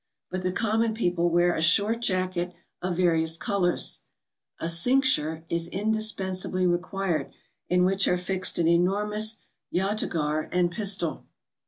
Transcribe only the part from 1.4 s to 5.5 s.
a short jacket of various colours. A cincture